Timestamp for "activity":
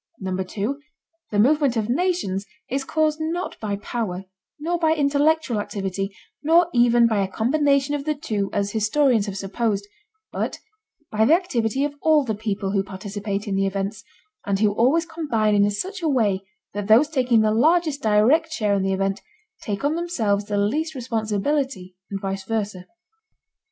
5.59-6.11, 11.35-11.83